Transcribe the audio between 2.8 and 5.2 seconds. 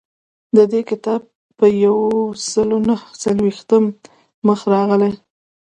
نهه څلویښتم مخ راغلی.